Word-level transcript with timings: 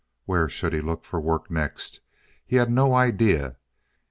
Where 0.25 0.47
he 0.47 0.51
should 0.51 0.73
look 0.73 1.05
for 1.05 1.19
work 1.21 1.51
next, 1.51 1.99
he 2.43 2.55
had 2.55 2.71
no 2.71 2.95
idea. 2.95 3.57